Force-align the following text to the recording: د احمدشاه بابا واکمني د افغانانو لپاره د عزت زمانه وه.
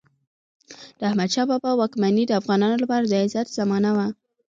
د 0.99 1.01
احمدشاه 1.09 1.47
بابا 1.51 1.71
واکمني 1.75 2.23
د 2.27 2.31
افغانانو 2.41 2.81
لپاره 2.83 3.03
د 3.05 3.13
عزت 3.23 3.47
زمانه 3.59 3.91
وه. 3.97 4.07